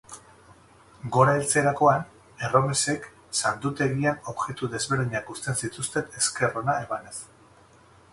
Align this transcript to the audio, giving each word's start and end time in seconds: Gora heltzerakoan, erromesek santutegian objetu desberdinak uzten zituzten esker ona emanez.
Gora 1.17 1.33
heltzerakoan, 1.39 2.07
erromesek 2.47 3.05
santutegian 3.41 4.17
objetu 4.33 4.71
desberdinak 4.77 5.29
uzten 5.35 5.59
zituzten 5.65 6.09
esker 6.23 6.57
ona 6.63 6.77
emanez. 6.87 7.15